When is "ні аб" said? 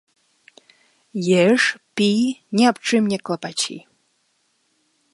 2.61-2.77